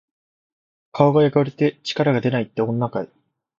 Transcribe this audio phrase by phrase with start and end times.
[0.93, 3.09] 顔が汚れて力がでないって、女かい！